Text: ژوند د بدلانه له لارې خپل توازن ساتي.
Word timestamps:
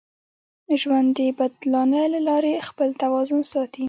ژوند 0.81 1.07
د 1.17 1.19
بدلانه 1.39 2.01
له 2.13 2.19
لارې 2.27 2.63
خپل 2.69 2.89
توازن 3.01 3.41
ساتي. 3.51 3.79